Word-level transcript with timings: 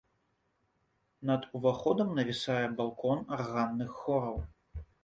Над 1.31 1.41
уваходам 1.59 2.17
навісае 2.21 2.65
балкон 2.81 3.17
арганных 3.39 3.89
хораў. 4.01 4.37